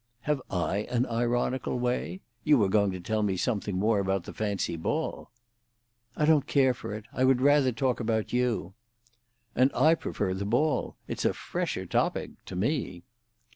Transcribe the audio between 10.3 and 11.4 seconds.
the ball. It's a